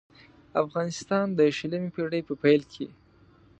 [0.63, 2.87] افغانستان د شلمې پېړۍ په پېل کې.